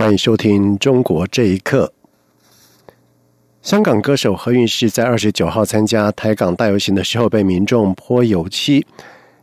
[0.00, 1.92] 欢迎收听《中国这一刻》。
[3.60, 8.86] 香港歌手何韵诗在二十九号参加台港大游行的时候被民众泼油漆，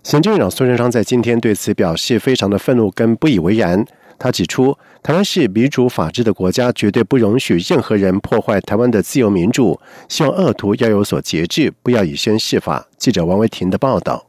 [0.01, 3.85] 行政院长苏贞昌在今天对此表示非常的愤怒跟不以为然。
[4.17, 12.87] 他指出，台湾是民主法治的国家，绝对不容许任何人破坏台湾的自由民主，希望恶徒要有所节制，不要以身试法。
[12.97, 14.26] 记者王维婷的报道。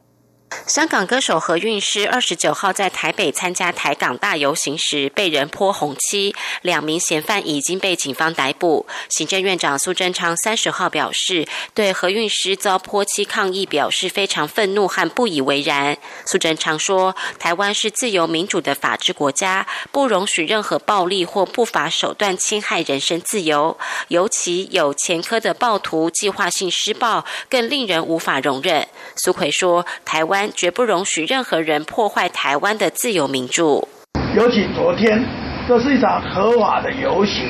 [0.65, 8.87] 香港歌手何韵诗二十九号在台北参加台港大游行时被人泼红漆，两名嫌犯已经被警方逮捕。
[9.09, 15.97] 行政院长苏贞昌三十号表示，对何韵诗遭泼漆抗议表示非常愤怒和不以为然。
[16.25, 33.87] 苏贞昌说：“台湾是自由民主的法治国家，不容许任何暴力或不法手段侵害人身自由，尤其有前科的暴徒计划性施暴，更令人无法容忍。”苏奎说：“台湾。”绝不容许任何人破坏台湾的自由民主。
[34.35, 35.23] 尤其昨天，
[35.67, 37.47] 这是一场合法的游行，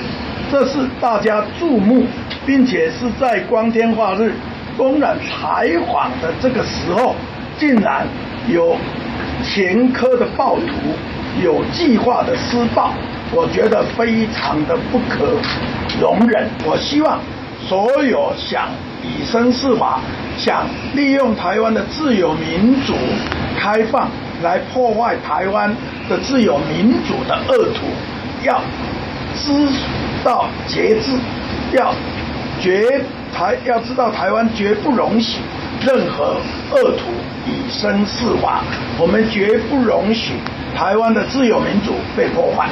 [0.49, 2.05] 这是大家注目，
[2.45, 4.33] 并且是在光天化日
[4.77, 7.15] 公然采访的这个时候，
[7.57, 8.07] 竟然
[8.47, 8.77] 有
[9.43, 10.71] 前科的暴徒
[11.43, 12.93] 有计划的施暴，
[13.33, 15.33] 我觉得非常的不可
[15.99, 16.49] 容忍。
[16.65, 17.19] 我希望
[17.67, 18.69] 所有想
[19.03, 20.00] 以身试法。
[20.38, 22.94] 想利用台湾的自由民主
[23.59, 24.09] 开放
[24.41, 25.75] 来破坏台湾
[26.08, 27.88] 的自由民主的恶徒，
[28.45, 28.61] 要
[29.36, 29.67] 知
[30.23, 31.11] 道节制，
[31.73, 31.94] 要
[32.61, 33.02] 绝
[33.36, 35.39] 台要知道台湾绝不容许
[35.86, 36.38] 任何
[36.72, 37.11] 恶徒
[37.46, 38.63] 以身试法，
[38.97, 40.35] 我们绝不容许
[40.73, 42.69] 台湾的自由民主被破坏。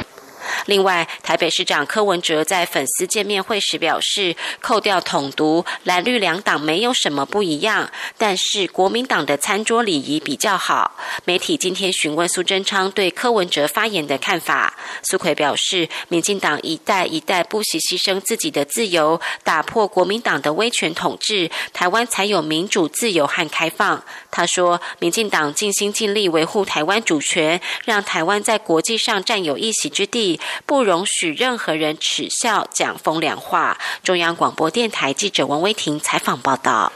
[0.68, 10.94] 另外，台北市长柯文哲在粉丝见面会时表示，扣掉统独，蓝绿两党没有什么不一样，但是国民党的餐桌礼仪比较好。
[11.24, 24.04] 媒体今天询问苏贞昌对柯文哲发言的看法，苏奎表示，民进党一代一代不惜牺牲自己的自由，打破国民党的威权统治，台湾才有民主、自由和开放。
[24.30, 30.38] 他说，民进党尽心尽力维护台湾主权，让台湾在国际上占有一席之地。
[30.66, 33.78] 不容许任何人耻笑、讲风凉话。
[34.02, 36.92] 中央广播电台记者王威婷采访报道。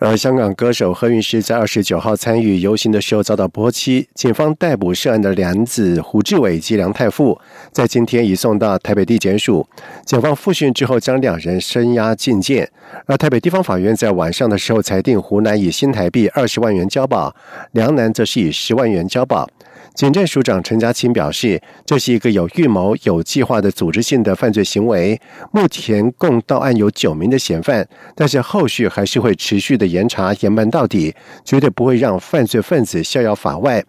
[0.00, 7.36] 而香港歌手何韵诗在二十九号参与游行的时候遭到波及，警方逮捕涉案的梁子胡志伟及梁太富，
[7.72, 9.68] 在今天移送到台北地检署。
[10.06, 12.70] 警方复讯之后，将两人声押禁见。
[13.06, 17.34] 而台北地方法院在晚上的时候裁定，胡南以新台币二十万元交保，
[17.72, 19.50] 梁男则是以十万元交保。
[19.98, 25.20] 警政署长陈家清表示，这是一个有预谋、有计划的组织性的犯罪行为。
[25.50, 31.12] 目前共到案有九名的嫌犯，但是后续还是会持续的严查、严办到底，
[31.44, 33.84] 绝对不会让犯罪分子逍遥法外。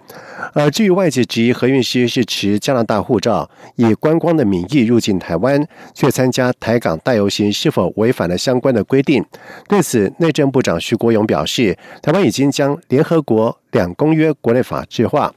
[0.54, 9.24] 而至于外界质疑何韵诗是持加拿大护照，以观光的名义入境台湾，却参加台港大游行，是否违反了相关的规定？
[9.68, 15.34] 对此，内政部长徐国勇表示，台湾已经将联合国两公约国内法制化。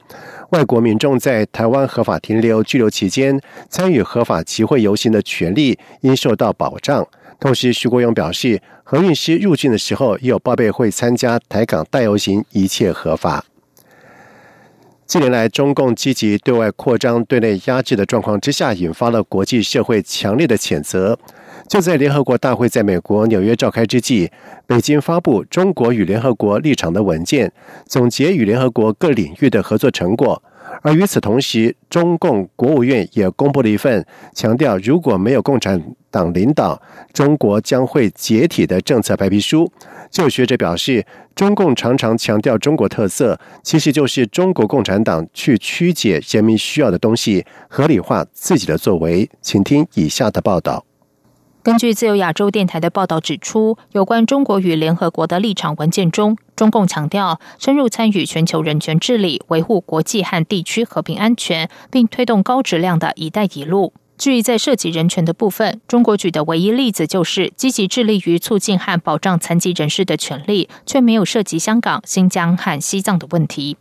[0.51, 3.39] 外国民众在台湾合法停留、居留期间，
[3.69, 7.07] 参与合法集会游行的权利应受到保障。
[7.39, 13.43] 同时，徐国勇表示，何韵诗入境的时候也有报备会参加台港大游行，一切合法。
[15.05, 21.19] 近年来，中共积极对外扩张、对内压制的状况之下，引发了国际社会强烈的谴责。
[21.73, 24.29] 就在联合国大会在美国纽约召开之际，
[24.67, 27.51] 北京发布中国与联合国立场的文件，
[27.87, 30.39] 总结与联合国各领域的合作成果。
[30.83, 36.79] 而与此同时，中共国务院也公布了一份强调如果没有共产党领导，
[37.11, 39.67] 中国将会解体的政策白皮书。
[40.11, 41.03] 就有学者表示，
[41.33, 49.27] 中共常常强调中国特色，其实就是中国共产党去曲解人民需要的东西，合理化自己的作为。
[49.41, 50.85] 请听以下的报道。
[51.63, 63.93] 根据自由亚洲电台的报道指出，有关中国与联合国的立场文件中，中共强调深入参与全球人权治理，维护国际和地区和平安全，并推动高质量的一带一路。
[64.17, 73.77] 至于在涉及人权的部分，中国举的唯一例子就是积极致力于促进和保障残疾人士的权利，却没有涉及香港、新疆和西藏的问题。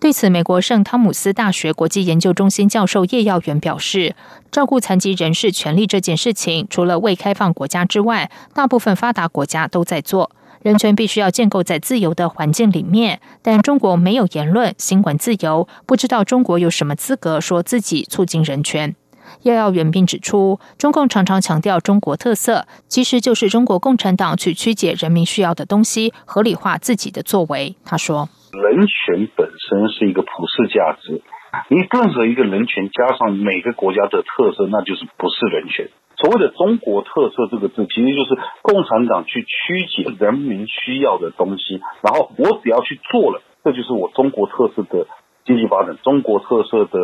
[0.00, 4.14] 对此，美国圣汤姆斯大学国际研究中心教授叶耀元表示，
[4.50, 10.30] 照顾残疾人士权利这件事情，除了未开放国家之外，大部分发达国家都在做。
[10.62, 18.96] 人权必须要建构在自由的环境里面，但中国没有言论、新闻自由，不知道中国有什么资格说自己促进人权。
[19.42, 27.76] 叶耀元并指出，中共常常强调中国特色，其实就是中国共产党去曲解人民需要的东西，合理化自己的作为。
[27.84, 28.30] 他说
[28.62, 31.22] ：“人权本身是一个普世价值，
[31.68, 45.08] 你任何一个人权加上每个国家的特色，那就是不是人权。”所谓的“中国特色”这个字，其实就是共产党去曲解人民需要的东西，然后我只要去做了，这就是我中国特色的
[45.44, 47.00] 经济发展、中国特色的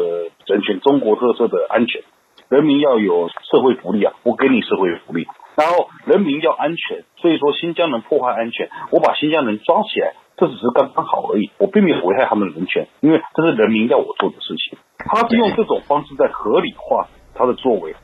[0.46, 2.02] 人权、中国特色的安全。
[2.48, 5.26] 人民要有社会福利啊，我给你社会福利。
[5.56, 14.78] 然后人民要安全，所以说新疆人破坏安全，我把新疆人抓起来，这只是刚刚好而已，我并没有危害他们的人权，因为这是人民要我做的事情。
[14.96, 17.94] 他是用这种方式在合理化他的作为。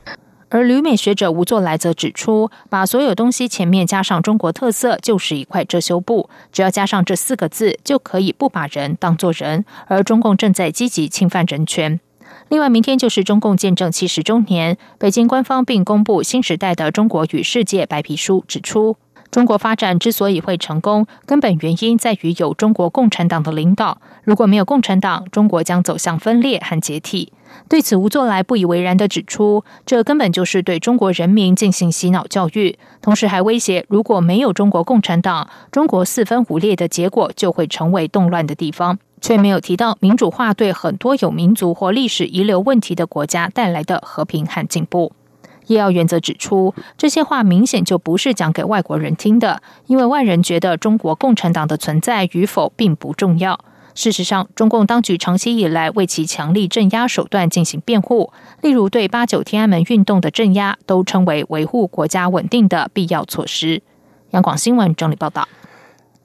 [0.49, 6.29] 而旅美学者吴作来则指出，把所有东西前面加上中国特色，就是一块遮羞布。
[6.51, 9.65] 只要加上这四个字，就可以不把人当作人。
[9.87, 11.99] 而中共正在积极侵犯人权。
[12.49, 18.95] 另外，明天就是中共建政七十周年，北京官方并公布新时代的中国与世界白皮书，指出。
[19.29, 23.99] 中国发展之所以会成功，根本原因在于有中国共产党的领导。
[24.23, 27.31] 如果没有共产党，中国将走向分裂和解体。
[27.69, 45.11] 对此，吴作来不以为然的指出，这根本就是对中国人民进行洗脑教育，同时还威胁，如果没有中国共产党，中国四分五裂的结果就会成为动乱的地方，却没有提到民主化对很多有民族或历史遗留问题的国家带来的和平和进步。
[45.67, 53.59] 叶耀原则指出，这些话明显就不是讲给外国人听的，因为外人觉得中国共产党的存在与否并不重要。
[53.93, 58.31] 事实上，中共当局长期以来为其强力镇压手段进行辩护，
[58.61, 63.81] 例如对八九天安门运动的镇压，都称为维护国家稳定的必要措施。
[64.31, 65.47] 央广新闻整理报道。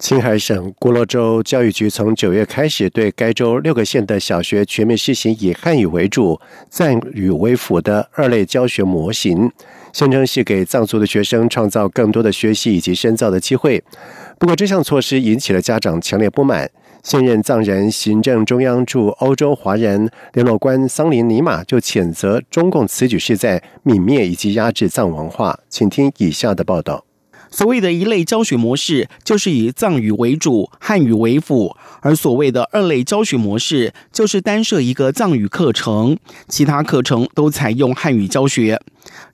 [0.02, 9.48] 青海省郭洛州教育局从九月开始，对该州六个县的小学全面实行以汉语为主、藏语为辅的二类教学模型，
[9.92, 13.80] 宣称是给藏族的学生创造更多的学习以及深造的机会。
[14.40, 16.68] 不过，这项措施引起了家长强烈不满。
[17.04, 25.60] 现任藏人行政中央驻欧洲华人联络官桑林尼玛就谴责中共此举是在泯灭以及压制藏文化。
[25.68, 27.04] 请听以下的报道。
[27.52, 36.16] 所谓的一类教学模式，就是以藏语为主、汉语为辅；而所谓的二类教学模式，就是单设一个藏语课程，
[36.48, 38.80] 其他课程都采用汉语教学。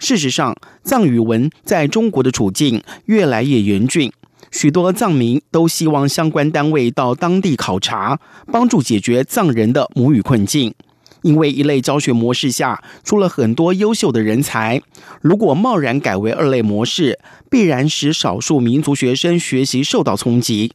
[0.00, 4.12] 事实上，藏语文在中国的处境越来越严峻，
[4.50, 8.18] 许多藏民都希望相关单位到当地考察，
[8.50, 10.74] 帮助解决藏人的母语困境。
[11.22, 14.80] 因为一类教学模式下出了很多优秀的人才，
[15.20, 17.18] 如果贸然改为二类模式，
[17.50, 20.72] 必然使少数民族学生学习受到冲击。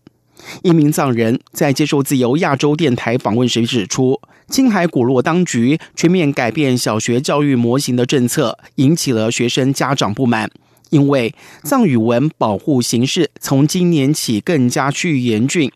[0.61, 4.19] 一名藏人在接受自由亚洲电台访问时指出，
[4.49, 10.51] 青海古洛当局全面改变小学教育模型的政策，引起了学生家长不满。
[10.89, 15.71] 因为藏语文保护形势从今年起更加趋于严峻。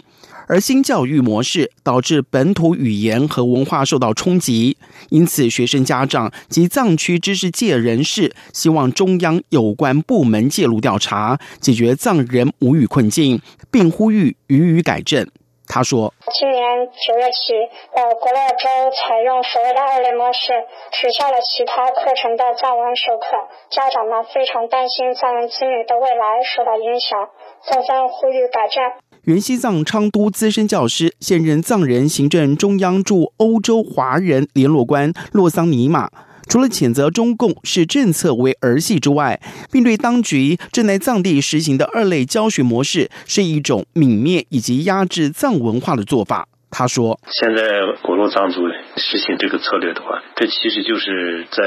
[0.48, 4.78] 而新教育模式导致本土语言和文化受到冲击，
[5.10, 15.28] 因此学生家长及藏区知识界人士希望中央有关部门介入调查，解决藏人母语困境，并呼吁予以改正。
[15.70, 17.52] 他说：“今年九月起，
[17.92, 23.36] 呃，国乐州采用所谓的二类模式，取消了其他课程的藏文授课，
[23.70, 27.28] 家长们非常担心藏人子女的未来受到影响，
[27.68, 28.82] 纷纷呼吁改正。”
[29.28, 36.10] 原西藏昌都资深教师、现任藏人行政中央驻欧洲华人联络官洛桑尼玛，
[36.48, 46.48] 除了谴责中共视政策为儿戏之外，并对当局正在藏地实行的二类教学模式是一种泯灭以及压制藏文化的做法。
[46.78, 47.64] 他说：“现在
[48.04, 48.62] 果洛藏族
[48.98, 51.64] 实行这个策略的话，这其实就是在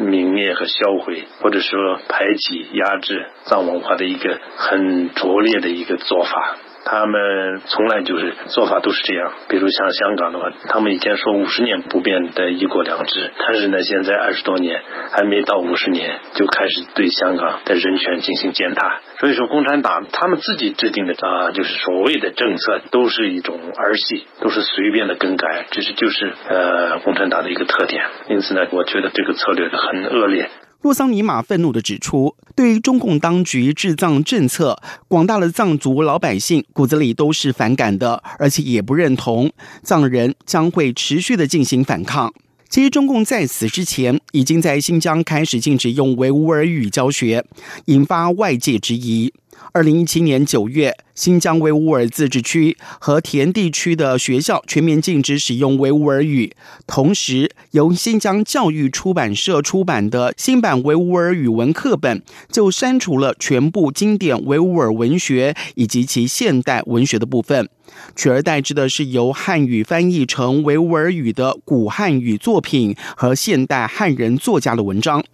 [0.00, 19.00] 泯灭和销毁，或者说排挤、压制藏文化的一个很拙劣的一个做法。”他们从来就是做法都是这样，比如像香港的话，他们以前说五十年不变的一国两制，但是呢，现在二十多年还没到五十年，就开始对香港的人权进行践踏。
[19.18, 28.04] 所以说，共产党他们自己制定的啊，就是所谓的政策，都是一种儿戏，都是随便的更改，这是就是呃共产党的一个特点。
[28.28, 30.50] 因此呢，我觉得这个策略很恶劣。
[30.84, 39.50] 洛桑尼玛愤怒地指出，对于中共当局治藏政策，广大的藏族老百姓骨子里都是反感的，而且也不认同。
[39.82, 42.30] 藏人将会持续的进行反抗。
[42.68, 47.42] 其实，中共在此之前已经在新疆开始禁止用维吾尔语教学，
[47.86, 49.32] 引发外界质疑。
[49.72, 56.54] 二零一七年九月，新疆维吾尔自治区和田地区的学校全面禁止使用维吾尔语。
[56.86, 67.68] 同时，由新疆教育出版社出版的新版维吾尔语文课本就删除了全部经典维吾尔文学以及其现代文学的部分，
[68.14, 75.24] 取而代之的是由汉语翻译成维吾尔语的古汉语作品和现代汉人作家的文章。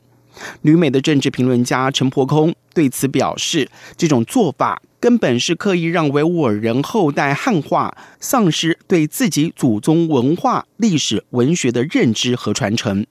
[0.62, 13.06] 旅美的政治评论家陈柏空对此表示，这种做法根本是刻意让维吾尔人后代汉化，丧失对自己祖宗文化、历史、文学的认知和传承。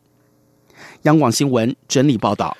[1.04, 2.58] 央广新闻整理报道。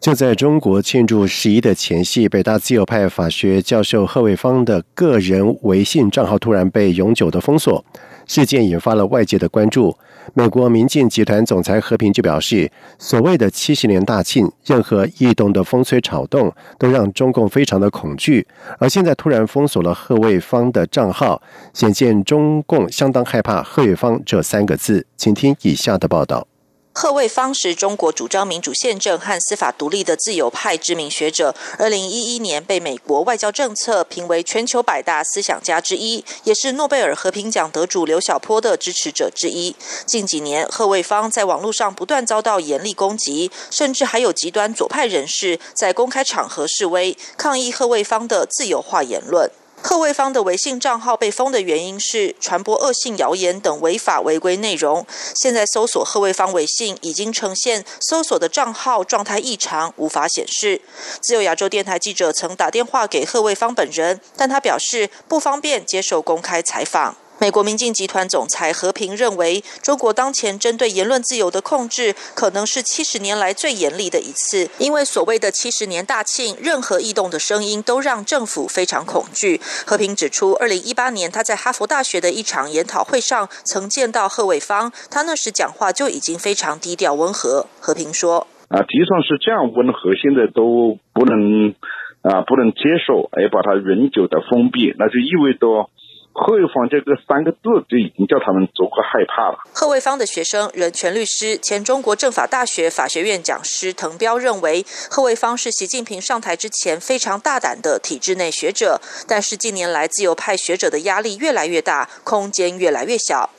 [0.00, 7.84] 就在中国庆祝十一的前夕，北大自由派法学教授贺卫方的个人微信账号突然被永久的封锁，
[8.28, 9.96] 事件引发了外界的关注。
[10.34, 18.46] 美国民进集团总裁和平就表示，所谓的七十年大庆，任何异动的风吹草动都让中共非常的恐惧。
[18.78, 21.40] 而现在突然封锁了贺卫方的账号，
[21.72, 25.06] 显现中共相当害怕“贺卫方”这三个字。
[25.16, 26.47] 请听以下的报道。
[27.00, 31.54] 贺卫方是中国主张民主宪政和司法独立的自由派知名学者。
[31.78, 39.76] 二零一一年被美国外交政策评为全球百大思想家之一，也是诺贝尔和平奖得主刘晓波的支持者之一。
[40.06, 49.48] 近几年，贺卫方在网络上不断遭到严厉攻击，甚至还有极端左派人士在公开场合示威，抗议贺卫方的自由化言论。
[49.80, 55.06] 贺卫方的微信账号被封的原因是传播恶性谣言等违法违规内容。
[55.34, 60.82] 现在搜索贺卫方微信已经呈现搜索的账号状态异常，无法显示。
[61.22, 67.16] 自由亚洲电台记者曾打电话给贺卫方本人，但他表示不方便接受公开采访。
[67.40, 74.68] 美国民进集团总裁和平认为，中国当前针对言论自由的控制，可能是七十年来最严厉的一次。
[74.78, 79.60] 因为所谓的七十年大庆，任何异动的声音都让政府非常恐惧。
[79.86, 87.66] 和平指出，二零一八年他在哈佛大学的一场研讨会上曾见到贺伟方，他那时讲话就已经非常低调温和。
[87.78, 91.72] 和平说：“啊，就算是这样温和，现在都不能
[92.22, 95.88] 啊，不能接受，而把它永久的封闭，那就意味着。”
[96.38, 99.58] 贺卫方这个三个字就已经叫他们足够害怕了。
[99.72, 113.50] 贺卫方的学生人权律师、前中国政法大学法学院讲师滕彪认为，贺卫方是习近平上台之前非常大胆的体制内学者，但是近年来自由派学者的压力越来越大，空间越来越小。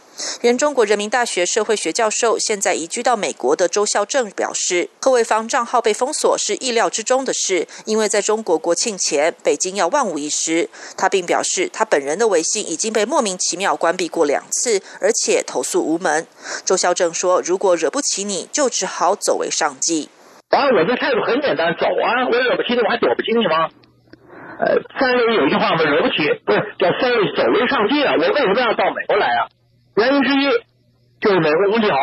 [0.41, 10.69] 原中国人民大学社会学教授、现在移居到美国的周孝正表示，贺卫方账号被封锁是意料之中的事，因为在中国国庆前，北京要万无一失。
[10.97, 16.27] 他并表示，他本人的微信已经被莫名其妙关闭过两次，而且投诉无门。
[16.65, 20.09] 周孝正说：“如果惹不起你，就只好走为上计。”
[20.49, 22.25] 当然，我的态度很简单，走啊！
[22.25, 23.69] 我惹不起你，我还躲不起你吗？
[24.59, 28.15] 呃，三位有一句话嘛，惹不起不是叫三位走为上计啊！
[28.19, 29.47] 我为什么要到美国来啊？
[29.99, 30.45] 原因之一
[31.19, 31.97] 就是美国空气好，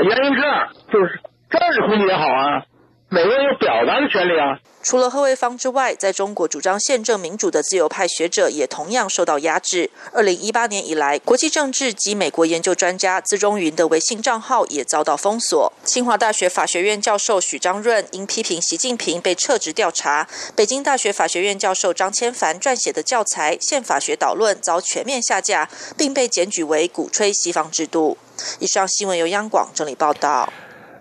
[0.00, 2.62] 原因之二就是这儿的空气也好啊。
[3.08, 4.60] 美国人有表达的权利啊。
[4.82, 9.90] 除了贺卫方之外，在中国主张宪政民主的自由派学者也同样受到压制。
[10.12, 15.70] 二零一八年以来，国际政治及美国研究专家资中云的微信账号也遭到封锁。
[15.84, 20.26] 清华大学法学院教授许章润因批评习近平被撤职调查。
[20.56, 25.68] 北京大学法学院教授张千帆撰写的教材《宪法学导论》遭全面下架，
[25.98, 28.16] 并被检举为鼓吹西方制度。
[28.58, 30.50] 以上新闻由央广整理报道。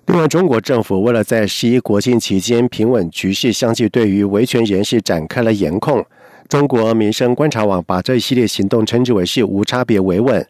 [0.10, 6.04] 另外，中国政府为了在十一国庆期间平稳局势，相继对于维权人士展开了严控。
[6.48, 10.44] 中国民生观察网把这一系列行动称之为是无差别维稳。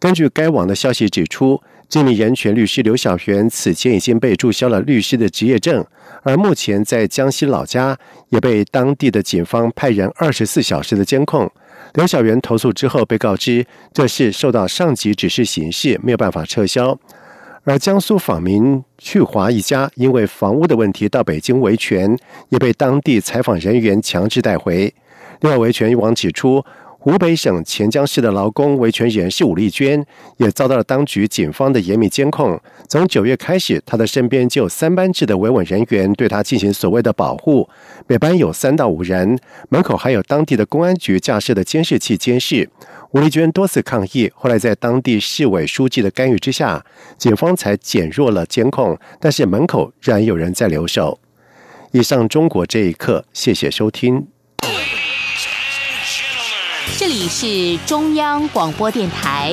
[0.00, 5.86] 根据该网的消息指出，这名人权律师刘小元此前已经被注销了律师的职业证，
[6.24, 7.96] 而目前在江西老家
[8.30, 11.48] 也被当地的警方派人二十四小时的监控。
[11.92, 16.98] 刘小元投诉之后被告知，这是受到上级指示行事，没有办法撤销。
[17.64, 22.14] 而江苏访民去华一家因为房屋的问题到北京维权，
[22.50, 24.92] 也被当地采访人员强制带回。
[25.40, 26.62] 另外，维权网指出，
[27.04, 30.02] 湖北省潜江市的劳工维权人士武丽娟
[30.38, 32.58] 也遭到了当局警方的严密监控。
[32.88, 37.68] 从九月开始，她的身边就有三班制的维稳人员对她进行所谓的保护，
[38.06, 42.70] 每班有三到五人，门口还有当地的公安局架设的监视器监视。
[43.10, 46.82] 吴丽娟多次抗议，后来在当地市委书记的干预之下，
[47.18, 51.20] 警方才减弱了监控，但是门口仍然有人在留守。
[51.92, 54.33] 以上中国这一刻，谢谢收听。
[56.96, 59.52] 这里是中央广播电台。